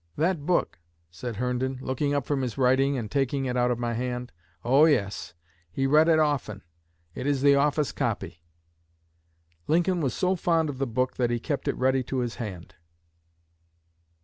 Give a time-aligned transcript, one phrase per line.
[0.15, 0.79] 'That book!'
[1.11, 4.31] said Herndon, looking up from his writing and taking it out of my hand.
[4.65, 5.35] 'Oh, yes;
[5.71, 6.63] he read it often.
[7.13, 8.41] It is the office copy.'"
[9.67, 12.73] Lincoln was so fond of the book that he kept it ready to his hand.